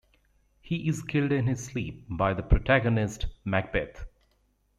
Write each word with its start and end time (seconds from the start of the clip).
He 0.61 0.87
is 0.89 1.03
killed 1.03 1.31
in 1.31 1.45
his 1.45 1.63
sleep 1.63 2.05
by 2.09 2.33
the 2.33 2.41
protagonist, 2.41 3.27
Macbeth. 3.45 4.03